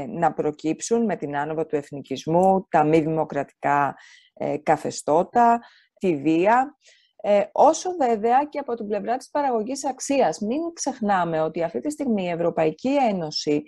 να 0.07 0.33
προκύψουν 0.33 1.05
με 1.05 1.15
την 1.15 1.37
άνοδο 1.37 1.65
του 1.65 1.75
εθνικισμού, 1.75 2.67
τα 2.69 2.83
μη 2.83 2.99
δημοκρατικά 2.99 3.95
ε, 4.33 4.57
καθεστώτα, 4.57 5.59
τη 5.99 6.15
βία, 6.15 6.77
ε, 7.15 7.43
όσο 7.51 7.91
βέβαια 7.99 8.43
και 8.49 8.59
από 8.59 8.73
την 8.73 8.87
πλευρά 8.87 9.17
της 9.17 9.29
παραγωγής 9.29 9.85
αξίας. 9.85 10.39
Μην 10.39 10.59
ξεχνάμε 10.73 11.41
ότι 11.41 11.63
αυτή 11.63 11.79
τη 11.79 11.91
στιγμή 11.91 12.23
η 12.23 12.29
Ευρωπαϊκή 12.29 12.95
Ένωση 12.95 13.63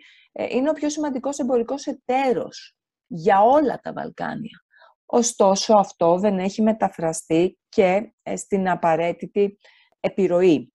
είναι 0.50 0.69
ο 0.69 0.74
πιο 0.74 0.89
σημαντικός 0.89 1.39
εμπορικός 1.39 1.85
εταίρος 1.85 2.75
για 3.07 3.41
όλα 3.41 3.79
τα 3.79 3.93
Βαλκάνια. 3.93 4.59
Ωστόσο 5.05 5.74
αυτό 5.77 6.17
δεν 6.17 6.39
έχει 6.39 6.62
μεταφραστεί 6.62 7.57
και 7.69 8.13
στην 8.35 8.69
απαραίτητη 8.69 9.57
επιρροή. 10.00 10.74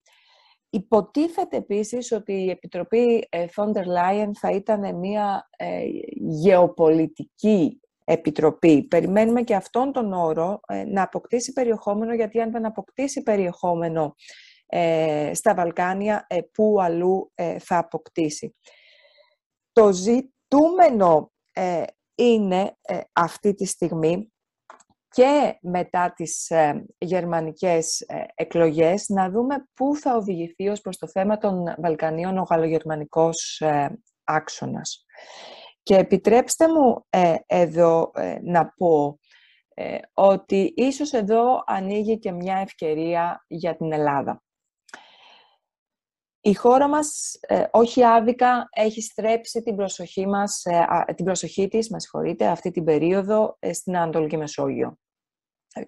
Υποτίθεται 0.73 1.57
επίσης 1.57 2.13
ότι 2.13 2.33
η 2.33 2.51
Επιτροπή 2.51 3.29
Φόντερ 3.51 3.87
Λάιεν 3.87 4.35
θα 4.35 4.51
ήταν 4.51 4.99
μια 4.99 5.49
ε, 5.57 5.83
γεωπολιτική 6.15 7.81
επιτροπή. 8.05 8.83
Περιμένουμε 8.83 9.43
και 9.43 9.55
αυτόν 9.55 9.93
τον 9.93 10.13
όρο 10.13 10.61
ε, 10.67 10.85
να 10.85 11.03
αποκτήσει 11.03 11.53
περιεχόμενο, 11.53 12.15
γιατί 12.15 12.41
αν 12.41 12.51
δεν 12.51 12.67
αποκτήσει 12.67 13.23
περιεχόμενο 13.23 14.15
ε, 14.67 15.31
στα 15.35 15.55
Βαλκάνια, 15.55 16.27
πού 16.53 16.77
αλλού 16.81 17.33
θα 17.59 17.79
αποκτήσει. 17.79 18.57
Το 19.73 19.93
ζητούμενο 19.93 21.33
είναι 22.15 22.77
αυτή 23.13 23.55
τη 23.55 23.67
στιγμή 23.67 24.30
και 25.11 25.59
μετά 25.63 26.13
τις 26.13 26.51
ε, 26.51 26.87
γερμανικές 26.99 28.01
ε, 28.01 28.25
εκλογές 28.35 29.09
να 29.09 29.31
δούμε 29.31 29.69
πού 29.75 29.97
θα 29.97 30.17
οδηγηθεί 30.17 30.69
ως 30.69 30.81
προς 30.81 30.99
το 30.99 31.09
θέμα 31.09 31.39
των 31.39 31.75
Βαλκανίων 31.79 32.39
ο 32.39 32.43
γαλλογερμανικός 32.43 33.61
ε, 33.61 33.99
άξονας. 34.25 35.05
Και 35.83 35.97
επιτρέψτε 35.97 36.69
μου 36.69 37.07
εδώ 37.47 38.11
να 38.43 38.73
πω 38.77 39.19
ότι 40.15 40.73
ίσως 40.77 41.13
εδώ 41.13 41.63
ανοίγει 41.67 42.19
και 42.19 42.33
μια 42.33 42.57
ευκαιρία 42.57 43.45
για 43.49 43.77
την 43.77 43.93
Ελλάδα. 43.93 44.43
Η 46.41 46.55
χώρα 46.55 46.89
μας, 46.89 47.39
όχι 47.71 48.05
άδικα, 48.05 48.69
έχει 48.71 49.03
στρέψει 49.03 49.63
την 49.63 49.77
προσοχή, 49.77 50.27
μας, 50.27 50.63
την 51.15 51.25
προσοχή 51.25 51.69
της, 51.69 51.91
με 51.91 52.01
συγχωρείτε, 52.01 52.47
αυτή 52.47 52.71
την 52.71 52.85
περίοδο 52.85 53.59
στην 53.73 53.97
Ανατολική 53.97 54.37
Μεσόγειο. 54.37 54.99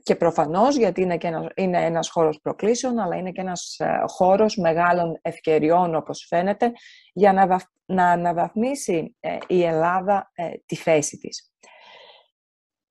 Και 0.02 0.16
προφανώς 0.16 0.76
γιατί 0.76 1.00
είναι, 1.00 1.16
και 1.16 1.26
ένας, 1.26 1.46
είναι 1.54 1.84
ένας 1.84 2.10
χώρος 2.10 2.40
προκλήσεων, 2.40 2.98
αλλά 2.98 3.16
είναι 3.16 3.32
και 3.32 3.40
ένας 3.40 3.76
ε, 3.78 4.02
χώρος 4.06 4.56
μεγάλων 4.56 5.18
ευκαιριών, 5.22 5.94
όπως 5.94 6.24
φαίνεται, 6.28 6.72
για 7.12 7.32
να, 7.32 7.60
να 7.84 8.10
αναβαθμίσει 8.10 9.16
ε, 9.20 9.38
η 9.46 9.64
Ελλάδα 9.64 10.30
ε, 10.34 10.50
τη 10.66 10.76
θέση 10.76 11.18
της. 11.18 11.52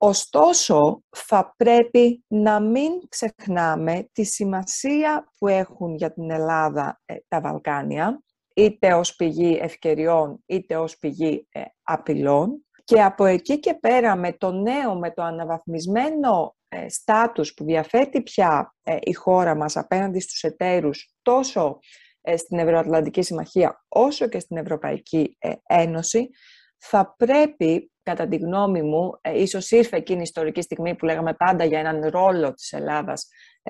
Ωστόσο, 0.04 1.04
θα 1.10 1.54
πρέπει 1.58 2.24
να 2.28 2.60
μην 2.60 2.92
ξεχνάμε 3.10 4.10
τη 4.12 4.24
σημασία 4.24 5.32
που 5.38 5.48
έχουν 5.48 5.96
για 5.96 6.14
την 6.14 6.32
Ελλάδα 6.32 7.02
τα 7.28 7.42
Βαλκάνια, 7.42 8.24
είτε 8.56 8.94
ως 8.94 9.16
πηγή 9.16 9.60
ευκαιριών, 9.62 10.44
είτε 10.46 10.78
ως 10.78 10.98
πηγή 10.98 11.48
απειλών. 11.84 12.66
Και 12.84 13.04
από 13.04 13.26
εκεί 13.26 13.60
και 13.60 13.74
πέρα, 13.74 14.16
με 14.16 14.34
το 14.34 14.52
νέο, 14.52 14.96
με 14.96 15.12
το 15.12 15.24
αναβαθμισμένο 15.24 16.56
ε, 16.68 16.90
στάτους 16.90 17.54
που 17.54 17.64
διαθέτει 17.64 18.22
πια 18.22 18.76
ε, 18.84 18.98
η 19.02 19.14
χώρα 19.14 19.56
μας 19.56 19.78
απέναντι 19.78 20.20
στους 20.20 20.44
εταίρους 20.44 21.14
τόσο 21.22 21.80
ε, 22.22 22.38
στην 22.38 22.60
Ευρωατλαντική 22.60 23.22
Συμμαχία 23.22 23.84
όσο 23.88 24.28
και 24.28 24.40
στην 24.40 24.58
Ευρωπαϊκή 24.58 25.38
Ένωση, 25.68 26.30
θα 26.78 27.16
πρέπει, 27.18 27.91
κατά 28.04 28.28
τη 28.28 28.36
γνώμη 28.38 28.82
μου, 28.82 29.20
ίσως 29.34 29.72
ήρθε 29.72 29.98
εκείνη 29.98 30.20
η 30.20 30.22
ιστορική 30.22 30.62
στιγμή 30.62 30.96
που 30.96 31.06
λέγαμε 31.06 31.34
πάντα 31.34 31.64
για 31.64 31.80
έναν 31.80 32.10
ρόλο 32.10 32.54
της 32.54 32.72
Ελλάδας 32.72 33.28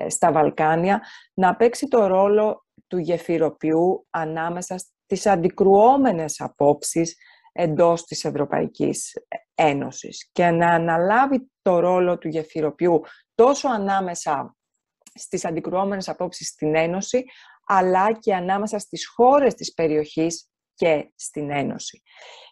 στα 0.08 0.32
Βαλκάνια, 0.32 1.02
να 1.34 1.56
παίξει 1.56 1.88
το 1.88 2.06
ρόλο 2.06 2.66
του 2.86 2.98
γεφυροποιού 2.98 4.06
ανάμεσα 4.10 4.76
στις 5.04 5.26
αντικρουόμενες 5.26 6.40
απόψεις 6.40 7.16
εντός 7.52 8.04
της 8.04 8.24
Ευρωπαϊκής 8.24 9.12
Ένωσης 9.54 10.28
και 10.32 10.50
να 10.50 10.70
αναλάβει 10.70 11.50
το 11.62 11.78
ρόλο 11.78 12.18
του 12.18 12.28
γεφυροποιού 12.28 13.00
τόσο 13.34 13.68
ανάμεσα 13.68 14.56
στις 15.14 15.44
αντικρουόμενες 15.44 16.08
απόψεις 16.08 16.48
στην 16.48 16.74
Ένωση, 16.74 17.24
αλλά 17.66 18.12
και 18.18 18.34
ανάμεσα 18.34 18.78
στις 18.78 19.08
χώρες 19.08 19.54
της 19.54 19.74
περιοχής 19.74 20.48
και 20.74 21.12
στην 21.14 21.50
Ένωση. 21.50 22.02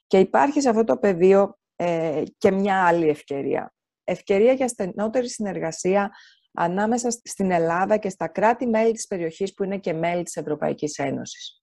Και 0.06 0.18
υπάρχει 0.18 0.60
σε 0.60 0.68
αυτό 0.68 0.84
το 0.84 0.96
πεδίο 0.96 1.58
ε, 1.80 2.22
και 2.38 2.50
μια 2.50 2.86
άλλη 2.86 3.08
ευκαιρία. 3.08 3.72
Ευκαιρία 4.04 4.52
για 4.52 4.68
στενότερη 4.68 5.28
συνεργασία 5.28 6.10
ανάμεσα 6.52 7.10
στην 7.10 7.50
Ελλάδα 7.50 7.96
και 7.96 8.08
στα 8.08 8.28
κράτη-μέλη 8.28 8.92
της 8.92 9.06
περιοχής 9.06 9.54
που 9.54 9.64
είναι 9.64 9.78
και 9.78 9.92
μέλη 9.92 10.22
της 10.22 10.36
Ευρωπαϊκής 10.36 10.98
Ένωσης 10.98 11.60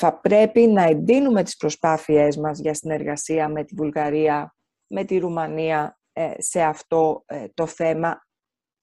θα 0.00 0.20
πρέπει 0.20 0.66
να 0.66 0.82
εντείνουμε 0.82 1.42
τις 1.42 1.56
προσπάθειές 1.56 2.36
μας 2.36 2.58
για 2.58 2.74
συνεργασία 2.74 3.48
με 3.48 3.64
τη 3.64 3.74
Βουλγαρία, 3.74 4.54
με 4.86 5.04
τη 5.04 5.18
Ρουμανία 5.18 5.98
ε, 6.12 6.32
σε 6.38 6.62
αυτό 6.62 7.22
ε, 7.26 7.46
το 7.54 7.66
θέμα 7.66 8.26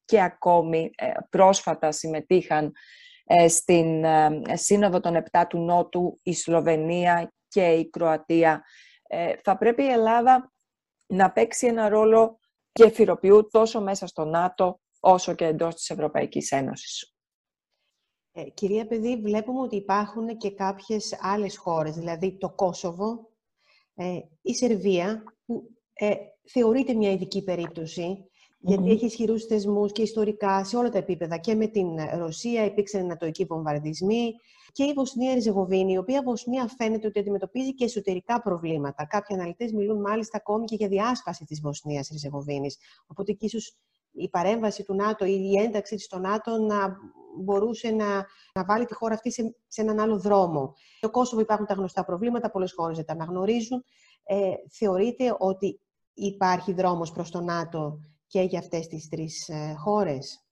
και 0.06 0.22
ακόμη 0.22 0.92
ε, 0.96 1.12
πρόσφατα 1.30 1.92
συμμετείχαν 1.92 2.72
στην 3.48 4.06
Σύνοδο 4.54 5.00
των 5.00 5.16
Επτά 5.16 5.48
του 5.48 5.60
Νότου 5.60 6.20
η 6.24 6.34
Σλοβενία 6.34 7.34
και 7.48 7.68
η 7.68 7.90
Κροατία. 7.90 8.64
Θα 9.44 9.58
πρέπει 9.58 9.84
η 9.84 9.90
Ελλάδα 9.90 10.54
να 11.08 11.32
παίξει 11.32 11.68
ένα 11.68 11.90
ρόλο 11.90 12.40
γεφυροποιού 12.72 13.48
τόσο 13.52 13.82
μέσα 13.82 14.08
στο 14.08 14.26
ΝΑΤΟ 14.26 14.80
όσο 15.00 15.36
και 15.36 15.46
εντός 15.46 15.76
της 15.76 15.90
Ευρωπαϊκής 15.90 16.52
Ένωσης. 16.52 17.16
Ε, 18.32 18.50
κυρία 18.50 18.88
Παιδί, 18.88 19.22
βλέπουμε 19.22 19.60
ότι 19.60 19.76
υπάρχουν 19.76 20.38
και 20.38 20.52
κάποιες 20.52 21.18
άλλες 21.20 21.58
χώρες, 21.58 21.96
δηλαδή 21.96 22.38
το 22.38 22.50
Κόσοβο, 22.50 23.30
ε, 23.96 24.20
η 24.42 24.56
Σερβία, 24.56 25.24
που 25.46 25.70
ε, 25.94 26.16
θεωρείται 26.52 26.94
μια 26.94 27.12
ειδική 27.12 27.44
γιατί 28.66 28.92
έχει 28.92 29.06
ισχυρούς 29.06 29.46
θεσμούς 29.46 29.92
και 29.92 30.02
ιστορικά 30.02 30.64
σε 30.64 30.78
όλα 30.78 30.90
τα 30.90 30.98
επίπεδα. 30.98 31.38
Και 31.38 31.56
με 31.56 31.68
την 31.68 31.88
Ρωσία 32.18 32.66
υπήρξαν 32.66 33.02
ανατοικοί 33.02 33.46
βομβαρδισμοί. 33.46 34.34
Και 34.72 34.84
η 34.84 34.94
Βοσνία 34.94 35.34
Ριζεγοβίνη, 35.34 35.94
η 35.94 35.98
οποία 35.98 36.22
Βοσνία 36.24 36.68
φαίνεται 36.78 37.08
ότι 37.08 37.20
αντιμετωπίζει 37.20 37.74
και 37.74 37.84
εσωτερικά 37.84 38.42
προβλήματα. 38.42 39.06
Κάποιοι 39.06 39.36
αναλυτές 39.36 39.72
μιλούν 39.72 40.02
μάλιστα 40.02 40.38
ακόμη 40.38 40.66
και 40.66 40.76
για 40.76 40.88
διάσπαση 40.88 41.46
της 41.46 41.62
Βοσνίας 41.62 42.08
Ριζεγοβίνης. 42.12 42.78
Οπότε 43.08 43.32
και 43.32 43.46
ίσως 43.46 43.76
η 44.12 44.30
παρέμβαση 44.30 44.84
του 44.84 44.96
ΝΑΤΟ 44.96 45.26
ή 45.26 45.50
η 45.54 45.58
ένταξη 45.60 45.96
της 45.96 46.06
στο 46.06 46.20
ΝΑΤΟ 46.20 46.58
να 46.58 46.98
μπορούσε 47.44 47.90
να, 47.90 48.26
να 48.54 48.66
βάλει 48.68 48.86
τη 48.86 48.94
χώρα 48.94 49.14
αυτή 49.14 49.32
σε, 49.32 49.56
σε 49.68 49.82
έναν 49.82 50.00
άλλο 50.00 50.20
δρόμο. 50.20 50.74
Στο 50.98 51.10
Κόσοβο 51.10 51.42
υπάρχουν 51.42 51.66
τα 51.66 51.74
γνωστά 51.74 52.06
προβλήματα, 52.06 52.52
πολλές 52.52 52.74
χώρες 52.74 52.96
δεν 52.96 53.06
τα 53.06 53.14
αναγνωρίζουν. 53.14 53.84
Ε, 54.24 54.54
θεωρείτε 54.72 55.36
ότι 55.40 55.80
υπάρχει 56.14 56.74
δρόμος 56.74 57.12
προς 57.12 57.32
το 57.32 57.42
ΝΑΤΟ 57.42 58.00
και 58.36 58.42
για 58.42 58.60
αυτές 58.60 58.88
τις 58.88 59.10
τρεις 59.10 59.50
ε, 59.50 59.76
χώρες; 59.78 60.46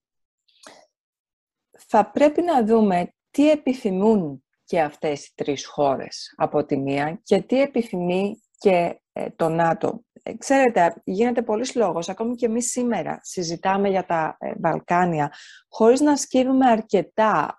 Θα 1.78 2.12
πρέπει 2.12 2.42
να 2.42 2.66
δούμε 2.66 3.14
τι 3.32 3.50
επιθυμούν 3.50 4.44
και 4.64 4.82
αυτές 4.82 5.26
οι 5.26 5.32
τρεις 5.36 5.66
χώρες 5.66 6.34
από 6.38 6.66
τη 6.66 6.78
μία 6.78 7.20
και 7.24 7.42
τι 7.42 7.62
επιθυμεί 7.62 8.42
και 8.58 9.02
ε, 9.12 9.30
το 9.30 9.50
ΝΑΤΟ. 9.50 10.04
Ε, 10.24 10.34
ξέρετε, 10.34 11.02
γίνεται 11.04 11.42
πολλής 11.42 11.76
λόγος, 11.76 12.10
ακόμη 12.10 12.36
και 12.36 12.46
εμείς 12.46 12.72
σήμερα 12.72 13.20
συζητάμε 13.22 13.90
για 13.90 14.06
τα 14.06 14.38
ε, 14.40 14.54
Βαλκάνια, 14.60 15.34
χωρίς 15.68 16.02
να 16.02 16.18
σκύβουμε 16.18 16.70
αρκετά 16.70 17.58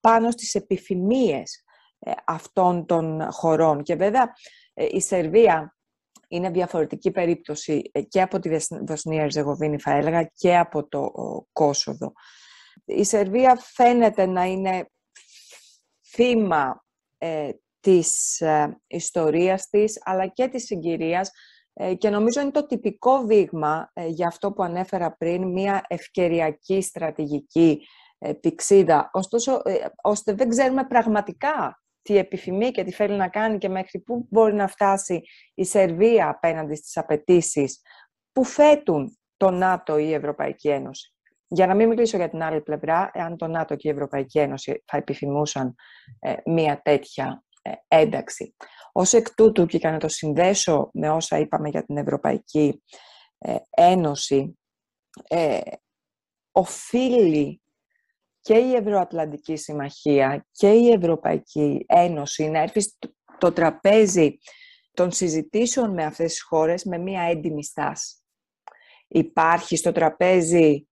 πάνω 0.00 0.30
στις 0.30 0.54
επιθυμίες 0.54 1.64
ε, 1.98 2.12
αυτών 2.24 2.86
των 2.86 3.32
χωρών. 3.32 3.82
Και 3.82 3.94
βέβαια 3.94 4.32
ε, 4.74 4.86
η 4.90 5.00
Σερβία 5.00 5.74
είναι 6.30 6.50
διαφορετική 6.50 7.10
περίπτωση 7.10 7.90
και 8.08 8.22
από 8.22 8.38
τη 8.38 8.56
Βοσνία 8.86 9.22
Ερζεγοβίνη 9.22 9.78
θα 9.78 9.90
έλεγα 9.90 10.30
και 10.34 10.56
από 10.56 10.88
το 10.88 11.12
Κόσοβο. 11.52 12.12
Η 12.84 13.04
Σερβία 13.04 13.56
φαίνεται 13.56 14.26
να 14.26 14.44
είναι 14.44 14.90
θύμα 16.12 16.84
ε, 17.18 17.50
της 17.80 18.40
ε, 18.40 18.80
ιστορίας 18.86 19.68
της 19.68 20.00
αλλά 20.04 20.26
και 20.26 20.48
της 20.48 20.64
συγκυρίας 20.64 21.30
ε, 21.72 21.94
και 21.94 22.10
νομίζω 22.10 22.40
είναι 22.40 22.50
το 22.50 22.66
τυπικό 22.66 23.24
δείγμα 23.24 23.90
ε, 23.92 24.06
για 24.06 24.26
αυτό 24.26 24.52
που 24.52 24.62
ανέφερα 24.62 25.16
πριν, 25.16 25.48
μια 25.48 25.84
ευκαιριακή 25.88 26.82
στρατηγική 26.82 27.86
πηξίδα, 28.40 29.10
ωστόσο 29.12 29.62
ώστε 30.02 30.32
δεν 30.32 30.48
ξέρουμε 30.48 30.86
πραγματικά 30.86 31.79
τι 32.02 32.16
επιθυμεί 32.16 32.70
και 32.70 32.84
τι 32.84 32.92
θέλει 32.92 33.16
να 33.16 33.28
κάνει 33.28 33.58
και 33.58 33.68
μέχρι 33.68 34.00
πού 34.00 34.26
μπορεί 34.30 34.54
να 34.54 34.68
φτάσει 34.68 35.22
η 35.54 35.64
Σερβία 35.64 36.28
απέναντι 36.28 36.74
στις 36.74 36.96
απαιτήσεις 36.96 37.80
που 38.32 38.44
φέτουν 38.44 39.18
το 39.36 39.50
ΝΑΤΟ 39.50 39.98
ή 39.98 40.06
η 40.08 40.14
Ευρωπαϊκή 40.14 40.68
Ένωση. 40.68 41.14
Για 41.46 41.66
να 41.66 41.74
μην 41.74 41.88
μιλήσω 41.88 42.16
για 42.16 42.30
την 42.30 42.42
άλλη 42.42 42.60
πλευρά, 42.60 43.10
εάν 43.12 43.36
το 43.36 43.46
ΝΑΤΟ 43.46 43.76
και 43.76 43.88
η 43.88 43.90
Ευρωπαϊκή 43.90 44.38
Ένωση 44.38 44.82
θα 44.86 44.96
επιθυμούσαν 44.96 45.74
μία 46.44 46.80
τέτοια 46.82 47.44
ε, 47.62 47.72
ένταξη. 47.88 48.56
Ως 48.92 49.12
εκ 49.12 49.34
τούτου, 49.34 49.66
και 49.66 49.88
να 49.88 49.98
το 49.98 50.08
συνδέσω 50.08 50.90
με 50.92 51.10
όσα 51.10 51.38
είπαμε 51.38 51.68
για 51.68 51.84
την 51.84 51.96
Ευρωπαϊκή 51.96 52.82
ε, 53.38 53.56
Ένωση, 53.70 54.58
ε, 55.28 55.60
οφείλει 56.52 57.62
και 58.40 58.54
η 58.54 58.74
Ευρωατλαντική 58.74 59.56
Συμμαχία 59.56 60.46
και 60.52 60.72
η 60.72 60.90
Ευρωπαϊκή 60.90 61.84
Ένωση 61.88 62.48
να 62.48 62.58
έρθει 62.58 62.80
στο 62.80 63.52
τραπέζι 63.52 64.38
των 64.92 65.12
συζητήσεων 65.12 65.92
με 65.92 66.04
αυτές 66.04 66.32
τις 66.32 66.42
χώρες 66.42 66.84
με 66.84 66.98
μία 66.98 67.22
έντιμη 67.22 67.64
στάση. 67.64 68.16
Υπάρχει 69.08 69.76
στο 69.76 69.92
τραπέζι 69.92 70.88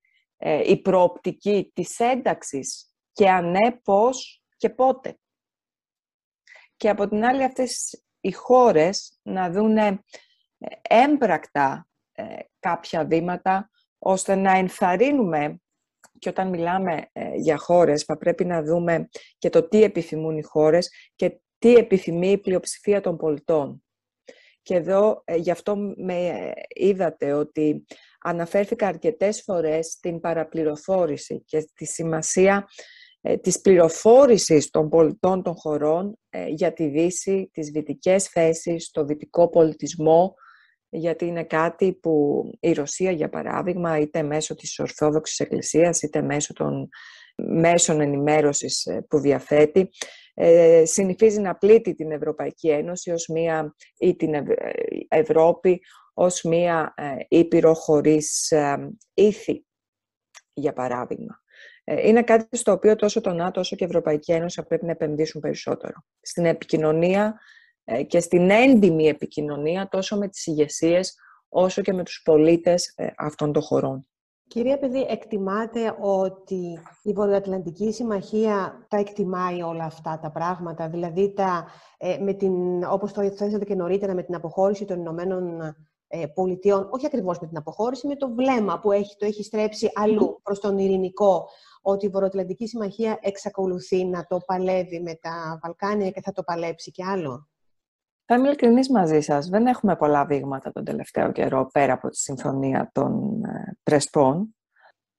η 0.64 0.80
προοπτική 0.80 1.70
της 1.74 1.98
ένταξης 1.98 2.92
και 3.12 3.30
αν 3.30 3.50
ναι, 3.50 3.72
πώς 3.72 4.42
και 4.56 4.70
πότε 4.70 5.18
και 6.78 6.88
από 6.88 7.08
την 7.08 7.24
άλλη 7.24 7.44
αυτές 7.44 8.02
οι 8.20 8.32
χώρες 8.32 9.18
να 9.22 9.50
δούνε 9.50 10.04
ε, 10.58 10.66
έμπρακτα 11.02 11.88
ε, 12.12 12.36
κάποια 12.60 13.04
βήματα 13.04 13.70
ώστε 13.98 14.34
να 14.34 14.52
ενθαρρύνουμε 14.56 15.60
και 16.18 16.28
όταν 16.28 16.48
μιλάμε 16.48 17.08
ε, 17.12 17.34
για 17.34 17.56
χώρες 17.56 18.02
θα 18.02 18.16
πρέπει 18.16 18.44
να 18.44 18.62
δούμε 18.62 19.08
και 19.38 19.50
το 19.50 19.68
τι 19.68 19.82
επιθυμούν 19.82 20.36
οι 20.36 20.42
χώρες 20.42 20.90
και 21.16 21.40
τι 21.58 21.74
επιθυμεί 21.74 22.30
η 22.30 22.38
πλειοψηφία 22.38 23.00
των 23.00 23.16
πολιτών. 23.16 23.82
Και 24.62 24.74
εδώ 24.74 25.24
γι' 25.36 25.50
αυτό 25.50 25.76
με 25.96 26.52
είδατε 26.68 27.32
ότι 27.32 27.84
αναφέρθηκα 28.20 28.86
αρκετές 28.86 29.42
φορές 29.42 29.86
στην 29.86 30.20
παραπληροφόρηση 30.20 31.42
και 31.44 31.60
στη 31.60 31.86
σημασία 31.86 32.68
ε, 33.20 33.36
της 33.36 33.60
πληροφόρησης 33.60 34.70
των 34.70 34.88
πολιτών 34.88 35.42
των 35.42 35.54
χωρών 35.56 36.18
ε, 36.30 36.46
για 36.46 36.72
τη 36.72 36.86
Δύση, 36.86 37.50
τις 37.52 37.68
δυτικές 37.68 38.28
θέσεις, 38.28 38.90
το 38.90 39.04
δυτικό 39.04 39.48
πολιτισμό, 39.48 40.34
γιατί 40.88 41.24
είναι 41.24 41.44
κάτι 41.44 41.92
που 41.92 42.42
η 42.60 42.72
Ρωσία, 42.72 43.10
για 43.10 43.28
παράδειγμα, 43.28 43.98
είτε 43.98 44.22
μέσω 44.22 44.54
της 44.54 44.78
Ορθόδοξης 44.78 45.38
Εκκλησίας, 45.38 46.02
είτε 46.02 46.22
μέσω 46.22 46.52
των 46.52 46.88
μέσων 47.36 48.00
ενημέρωσης 48.00 48.86
ε, 48.86 49.06
που 49.08 49.18
διαθέτει, 49.18 49.88
συνηθίζει 50.82 51.40
να 51.40 51.54
πλήττει 51.54 51.94
την 51.94 52.10
Ευρωπαϊκή 52.10 52.68
Ένωση 52.68 53.10
ως 53.10 53.26
μία, 53.28 53.74
ή 53.98 54.16
την 54.16 54.34
Ευρώπη 55.08 55.80
ως 56.14 56.42
μία 56.42 56.94
ήπειρο 57.28 57.74
χωρίς 57.74 58.52
ήθη, 59.14 59.66
για 60.52 60.72
παράδειγμα. 60.72 61.40
Ε, 61.90 62.08
είναι 62.08 62.22
κάτι 62.22 62.56
στο 62.56 62.72
οποίο 62.72 62.96
τόσο 62.96 63.20
το 63.20 63.32
ΝΑΤΟ 63.32 63.60
όσο 63.60 63.76
και 63.76 63.84
η 63.84 63.86
Ευρωπαϊκή 63.86 64.32
Ένωση 64.32 64.62
πρέπει 64.62 64.84
να 64.84 64.90
επενδύσουν 64.90 65.40
περισσότερο. 65.40 66.04
Στην 66.20 66.44
επικοινωνία 66.44 67.24
ε, 67.24 67.34
και 68.06 68.20
στην 68.20 68.50
έντιμη 68.50 69.06
επικοινωνία 69.06 69.88
τόσο 69.88 70.16
με 70.16 70.28
τις 70.28 70.46
ηγεσίες 70.46 71.14
όσο 71.48 71.82
και 71.82 71.92
με 71.92 72.02
τους 72.02 72.20
πολίτες 72.24 72.92
ε, 72.96 73.06
αυτών 73.16 73.52
των 73.52 73.62
χωρών. 73.62 74.06
Κυρία 74.48 74.78
Παιδί, 74.78 75.06
εκτιμάτε 75.08 75.96
ότι 76.00 76.80
η 77.02 77.12
Βορειοατλαντική 77.12 77.92
Συμμαχία 77.92 78.86
τα 78.88 78.96
εκτιμάει 78.96 79.62
όλα 79.62 79.84
αυτά 79.84 80.18
τα 80.22 80.30
πράγματα, 80.30 80.88
δηλαδή 80.88 81.32
τα, 81.32 81.66
με 82.20 82.34
την, 82.34 82.84
όπως 82.84 83.12
το 83.12 83.30
θέσατε 83.30 83.64
και 83.64 83.74
νωρίτερα 83.74 84.14
με 84.14 84.22
την 84.22 84.34
αποχώρηση 84.34 84.84
των 84.84 84.98
Ηνωμένων 84.98 85.74
Πολιτειών, 86.34 86.88
όχι 86.90 87.06
ακριβώς 87.06 87.38
με 87.38 87.46
την 87.46 87.56
αποχώρηση, 87.56 88.06
με 88.06 88.16
το 88.16 88.34
βλέμμα 88.34 88.80
που 88.80 88.92
έχει, 88.92 89.16
το 89.16 89.26
έχει 89.26 89.42
στρέψει 89.42 89.90
αλλού 89.94 90.40
προς 90.42 90.60
τον 90.60 90.78
ειρηνικό 90.78 91.48
ότι 91.82 92.06
η 92.06 92.08
Βορειοατλαντική 92.08 92.66
Συμμαχία 92.66 93.18
εξακολουθεί 93.20 94.04
να 94.04 94.26
το 94.26 94.38
παλεύει 94.46 95.00
με 95.00 95.14
τα 95.14 95.58
Βαλκάνια 95.62 96.10
και 96.10 96.20
θα 96.20 96.32
το 96.32 96.42
παλέψει 96.42 96.90
κι 96.90 97.04
άλλο; 97.04 97.48
Θα 98.30 98.36
είμαι 98.36 98.46
ειλικρινής 98.48 98.90
μαζί 98.90 99.20
σας. 99.20 99.48
Δεν 99.48 99.66
έχουμε 99.66 99.96
πολλά 99.96 100.26
δείγματα 100.26 100.72
τον 100.72 100.84
τελευταίο 100.84 101.32
καιρό 101.32 101.66
πέρα 101.72 101.92
από 101.92 102.08
τη 102.08 102.16
συμφωνία 102.16 102.90
των 102.92 103.42
ε, 103.44 103.76
Πρεσπών. 103.82 104.56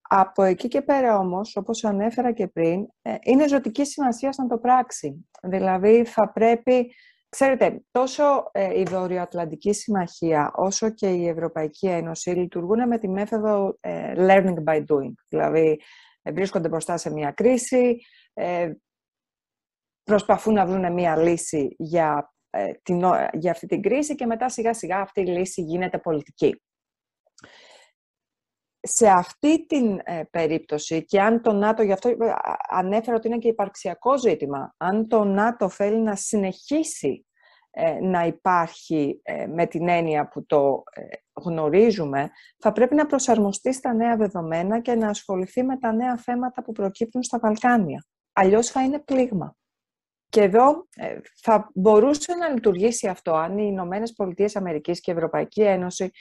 Από 0.01 0.43
εκεί 0.43 0.67
και 0.67 0.81
πέρα 0.81 1.17
όμως, 1.17 1.55
όπως 1.55 1.83
ανέφερα 1.83 2.31
και 2.31 2.47
πριν, 2.47 2.87
ε, 3.01 3.15
είναι 3.23 3.47
ζωτική 3.47 3.85
σημασία 3.85 4.29
να 4.37 4.47
το 4.47 4.57
πράξει. 4.57 5.29
Δηλαδή 5.41 6.05
θα 6.05 6.31
πρέπει, 6.31 6.93
ξέρετε, 7.29 7.83
τόσο 7.91 8.49
ε, 8.51 8.79
η 8.79 8.83
Βορειοατλαντική 8.83 9.73
Συμμαχία 9.73 10.51
όσο 10.55 10.89
και 10.89 11.07
η 11.09 11.27
Ευρωπαϊκή 11.27 11.87
Ένωση 11.87 12.29
λειτουργούν 12.29 12.87
με 12.87 12.97
τη 12.97 13.07
μέθοδο 13.07 13.77
learning 14.17 14.63
by 14.65 14.77
doing. 14.77 15.13
Δηλαδή 15.29 15.79
ε, 16.21 16.31
βρίσκονται 16.31 16.67
μπροστά 16.67 16.97
σε 16.97 17.11
μια 17.11 17.31
κρίση, 17.31 17.97
ε, 18.33 18.71
προσπαθούν 20.03 20.53
να 20.53 20.65
βρουν 20.65 20.93
μια 20.93 21.17
λύση 21.17 21.75
για, 21.77 22.17
ε, 22.17 22.38
την, 22.83 23.03
για 23.33 23.51
αυτή 23.51 23.65
την 23.67 23.81
κρίση 23.81 24.15
και 24.15 24.25
μετά 24.25 24.49
σιγά 24.49 24.73
σιγά 24.73 24.99
αυτή 24.99 25.21
η 25.21 25.25
λύση 25.25 25.61
γίνεται 25.61 25.97
πολιτική. 25.97 26.61
Σε 28.81 29.07
αυτή 29.07 29.65
την 29.65 29.99
περίπτωση 30.31 31.05
και 31.05 31.21
αν 31.21 31.41
το 31.41 31.51
ΝΑΤΟ, 31.53 31.83
γι' 31.83 31.91
αυτό 31.91 32.09
ανέφερα 32.69 33.17
ότι 33.17 33.27
είναι 33.27 33.37
και 33.37 33.47
υπαρξιακό 33.47 34.17
ζήτημα, 34.17 34.73
αν 34.77 35.07
το 35.07 35.23
ΝΑΤΟ 35.23 35.69
θέλει 35.69 35.99
να 35.99 36.15
συνεχίσει 36.15 37.23
ε, 37.71 37.99
να 38.01 38.25
υπάρχει 38.25 39.19
ε, 39.23 39.47
με 39.47 39.65
την 39.65 39.87
έννοια 39.87 40.27
που 40.27 40.45
το 40.45 40.83
ε, 40.91 41.01
γνωρίζουμε, 41.33 42.31
θα 42.57 42.71
πρέπει 42.71 42.95
να 42.95 43.05
προσαρμοστεί 43.05 43.73
στα 43.73 43.93
νέα 43.93 44.15
δεδομένα 44.15 44.79
και 44.79 44.95
να 44.95 45.07
ασχοληθεί 45.07 45.63
με 45.63 45.77
τα 45.77 45.93
νέα 45.93 46.17
θέματα 46.17 46.63
που 46.63 46.71
προκύπτουν 46.71 47.23
στα 47.23 47.39
Βαλκάνια. 47.39 48.05
Αλλιώς 48.33 48.67
θα 48.67 48.83
είναι 48.83 48.99
πλήγμα. 48.99 49.55
Και 50.29 50.41
εδώ 50.41 50.87
θα 51.41 51.71
μπορούσε 51.73 52.33
να 52.35 52.47
λειτουργήσει 52.47 53.07
αυτό 53.07 53.33
αν 53.33 53.57
οι 53.57 53.67
Ηνωμένες 53.67 54.13
Πολιτείες 54.13 54.55
Αμερικής 54.55 55.01
και 55.01 55.11
η 55.11 55.13
Ευρωπαϊκή 55.13 55.61
Ένωση 55.61 56.11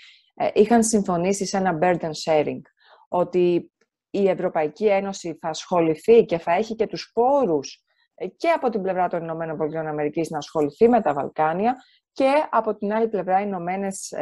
είχαν 0.53 0.85
συμφωνήσει 0.85 1.47
σε 1.47 1.57
ένα 1.57 1.79
burden 1.83 2.11
sharing, 2.25 2.61
ότι 3.09 3.73
η 4.11 4.29
Ευρωπαϊκή 4.29 4.87
Ένωση 4.87 5.39
θα 5.41 5.49
ασχοληθεί 5.49 6.25
και 6.25 6.39
θα 6.39 6.53
έχει 6.53 6.75
και 6.75 6.87
τους 6.87 7.11
πόρους 7.15 7.85
ε, 8.15 8.27
και 8.27 8.49
από 8.49 8.69
την 8.69 8.83
πλευρά 8.83 9.09
των 9.09 9.23
Ηνωμένων 9.23 9.57
Πολιτειών 9.57 9.87
Αμερικής 9.87 10.31
να 10.31 10.39
ασχοληθεί 10.39 10.89
με 10.89 11.01
τα 11.01 11.13
Βαλκάνια 11.13 11.77
και 12.13 12.31
από 12.51 12.77
την 12.77 12.93
άλλη 12.93 13.09
πλευρά 13.09 13.41
οι 13.41 13.45
Ηνωμένες 13.47 14.13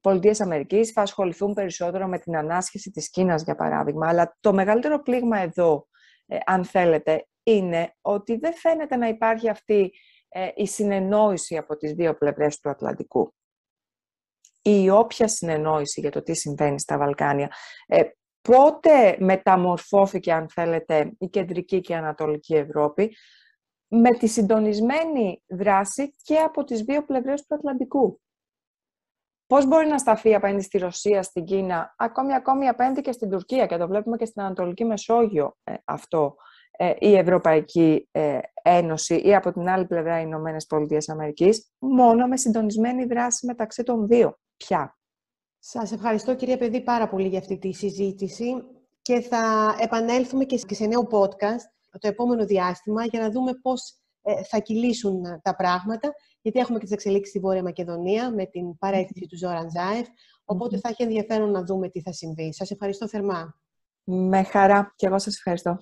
Πολιτείες 0.00 0.40
Αμερικής 0.40 0.90
θα 0.90 1.02
ασχοληθούν 1.02 1.54
περισσότερο 1.54 2.06
με 2.06 2.18
την 2.18 2.36
ανάσχεση 2.36 2.90
της 2.90 3.10
Κίνας, 3.10 3.42
για 3.42 3.54
παράδειγμα. 3.54 4.08
Αλλά 4.08 4.36
το 4.40 4.52
μεγαλύτερο 4.52 5.02
πλήγμα 5.02 5.38
εδώ, 5.38 5.88
ε, 6.26 6.36
αν 6.46 6.64
θέλετε, 6.64 7.26
είναι 7.50 7.94
ότι 8.00 8.36
δεν 8.36 8.54
φαίνεται 8.54 8.96
να 8.96 9.08
υπάρχει 9.08 9.48
αυτή 9.48 9.92
ε, 10.28 10.48
η 10.54 10.66
συνεννόηση 10.66 11.56
από 11.56 11.76
τις 11.76 11.92
δύο 11.92 12.14
πλευρές 12.14 12.58
του 12.58 12.70
Ατλαντικού 12.70 13.34
ή 14.62 14.90
όποια 14.90 15.28
συνεννόηση 15.28 16.00
για 16.00 16.10
το 16.10 16.22
τι 16.22 16.34
συμβαίνει 16.34 16.80
στα 16.80 16.98
Βαλκάνια 16.98 17.50
πότε 18.48 19.16
μεταμορφώθηκε, 19.20 20.32
αν 20.32 20.48
θέλετε, 20.48 21.12
η 21.18 21.28
κεντρική 21.28 21.80
και 21.80 21.92
η 21.92 21.96
ανατολική 21.96 22.54
Ευρώπη 22.54 23.16
με 23.88 24.10
τη 24.10 24.26
συντονισμένη 24.26 25.42
δράση 25.46 26.14
και 26.22 26.38
από 26.38 26.64
τις 26.64 26.80
δύο 26.80 27.04
πλευρές 27.04 27.46
του 27.46 27.54
Ατλαντικού. 27.54 28.20
Πώς 29.46 29.66
μπορεί 29.66 29.86
να 29.86 29.98
σταθεί 29.98 30.34
απέναντι 30.34 30.62
στη 30.62 30.78
Ρωσία, 30.78 31.22
στην 31.22 31.44
Κίνα, 31.44 31.94
ακόμη, 31.96 32.34
ακόμη 32.34 32.68
απέναντι 32.68 33.00
και 33.00 33.12
στην 33.12 33.30
Τουρκία 33.30 33.66
και 33.66 33.76
το 33.76 33.86
βλέπουμε 33.86 34.16
και 34.16 34.24
στην 34.24 34.42
Ανατολική 34.42 34.84
Μεσόγειο 34.84 35.56
ε, 35.64 35.74
αυτό, 35.84 36.36
ε, 36.36 36.47
η 36.98 37.16
Ευρωπαϊκή 37.16 38.08
ε, 38.10 38.38
Ένωση 38.62 39.20
ή 39.24 39.34
από 39.34 39.52
την 39.52 39.68
άλλη 39.68 39.86
πλευρά 39.86 40.20
οι 40.20 40.24
Ηνωμένες 40.26 40.66
Πολιτείες 40.66 41.08
Αμερικής, 41.08 41.70
μόνο 41.78 42.26
με 42.26 42.36
συντονισμένη 42.36 43.04
δράση 43.04 43.46
μεταξύ 43.46 43.82
των 43.82 44.06
δύο. 44.06 44.38
Πια. 44.56 44.98
Σας 45.58 45.92
ευχαριστώ 45.92 46.34
κυρία 46.34 46.58
Παιδί 46.58 46.80
πάρα 46.80 47.08
πολύ 47.08 47.28
για 47.28 47.38
αυτή 47.38 47.58
τη 47.58 47.72
συζήτηση 47.72 48.64
και 49.02 49.20
θα 49.20 49.74
επανέλθουμε 49.80 50.44
και 50.44 50.74
σε 50.74 50.86
νέο 50.86 51.08
podcast 51.10 51.64
το 51.98 52.08
επόμενο 52.08 52.44
διάστημα 52.44 53.04
για 53.04 53.20
να 53.20 53.30
δούμε 53.30 53.54
πώς 53.54 53.98
ε, 54.22 54.42
θα 54.42 54.58
κυλήσουν 54.58 55.22
τα 55.42 55.56
πράγματα, 55.56 56.14
γιατί 56.40 56.58
έχουμε 56.58 56.78
και 56.78 56.84
τις 56.84 56.94
εξελίξεις 56.94 57.28
στη 57.28 57.38
Βόρεια 57.38 57.62
Μακεδονία 57.62 58.34
με 58.34 58.46
την 58.46 58.78
παρέτηση 58.78 59.26
του 59.26 59.36
Ζόραν 59.38 59.70
Ζάεφ, 59.70 60.06
οπότε 60.44 60.78
θα 60.78 60.88
έχει 60.88 61.02
ενδιαφέρον 61.02 61.50
να 61.50 61.64
δούμε 61.64 61.88
τι 61.88 62.00
θα 62.00 62.12
συμβεί. 62.12 62.54
Σας 62.54 62.70
ευχαριστώ 62.70 63.08
θερμά. 63.08 63.60
Με 64.04 64.42
χαρά 64.42 64.92
και 64.96 65.06
εγώ 65.06 65.18
σας 65.18 65.36
ευχαριστώ. 65.36 65.78